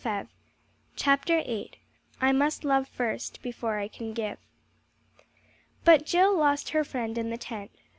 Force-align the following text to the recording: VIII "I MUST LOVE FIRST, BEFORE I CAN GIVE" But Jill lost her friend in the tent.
VIII 0.03 1.69
"I 2.19 2.31
MUST 2.31 2.63
LOVE 2.63 2.87
FIRST, 2.87 3.39
BEFORE 3.43 3.77
I 3.77 3.87
CAN 3.87 4.13
GIVE" 4.13 4.39
But 5.85 6.07
Jill 6.07 6.35
lost 6.35 6.69
her 6.69 6.83
friend 6.83 7.19
in 7.19 7.29
the 7.29 7.37
tent. 7.37 7.69